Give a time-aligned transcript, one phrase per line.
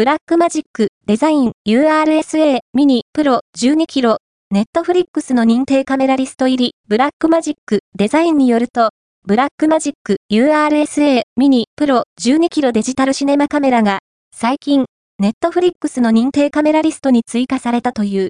[0.00, 4.16] ブラックマジックデザイン URSA ミニプロ12キロ
[4.50, 8.92] ネットフリックスの認定カメラリスト入り Blackmagic Designによると、
[9.26, 13.98] ブラックマジック URSA ミニプロ12キロデジタルシネマカメラが
[14.34, 14.86] 最近
[15.18, 18.28] ネットフリックスの認定カメラリストに追加されたという。